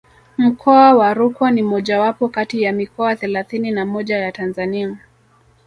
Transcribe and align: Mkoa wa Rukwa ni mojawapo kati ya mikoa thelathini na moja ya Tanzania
Mkoa 0.37 0.93
wa 0.93 1.13
Rukwa 1.13 1.51
ni 1.51 1.61
mojawapo 1.61 2.29
kati 2.29 2.61
ya 2.61 2.71
mikoa 2.73 3.15
thelathini 3.15 3.71
na 3.71 3.85
moja 3.85 4.17
ya 4.17 4.31
Tanzania 4.31 4.97